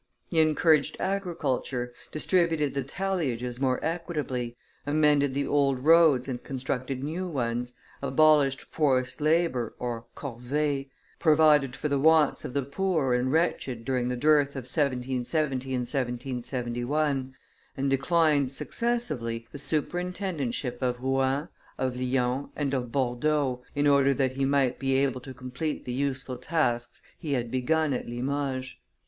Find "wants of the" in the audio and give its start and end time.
11.99-12.63